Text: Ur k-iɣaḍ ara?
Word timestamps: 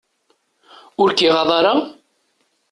Ur 1.01 1.09
k-iɣaḍ 1.11 1.49
ara? 1.59 1.73